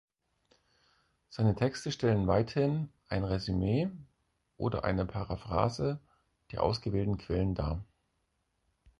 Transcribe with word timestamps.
Seine 1.29 1.53
Texte 1.53 1.91
stellen 1.91 2.25
weithin 2.25 2.89
ein 3.07 3.23
Resümee 3.23 3.91
oder 4.57 4.83
eine 4.83 5.05
Paraphrase 5.05 5.99
der 6.51 6.63
ausgewählten 6.63 7.19
Quellen 7.19 7.53
dar. 7.53 7.85